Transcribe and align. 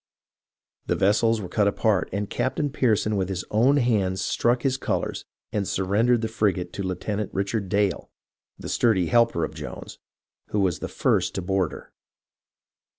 The 0.87 0.95
vessels 0.95 1.39
were 1.41 1.47
cut 1.47 1.67
apart, 1.67 2.09
and 2.11 2.27
Captain 2.27 2.71
Pearson 2.71 3.17
with 3.17 3.29
his 3.29 3.45
own 3.51 3.77
hands 3.77 4.19
struck 4.19 4.63
his 4.63 4.75
colours 4.75 5.25
and 5.51 5.67
surrendered 5.67 6.21
the 6.21 6.27
frigate 6.27 6.73
to 6.73 6.81
Lieuten 6.81 7.19
ant 7.19 7.31
Richard 7.35 7.69
Dale, 7.69 8.09
the 8.57 8.67
sturdy 8.67 9.09
helper 9.09 9.43
of 9.43 9.53
Jones, 9.53 9.99
who 10.47 10.59
was 10.59 10.79
the 10.79 10.87
first 10.87 11.35
to 11.35 11.43
board 11.43 11.71
her. 11.71 11.93